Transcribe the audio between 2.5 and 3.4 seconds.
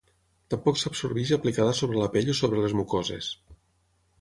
les mucoses.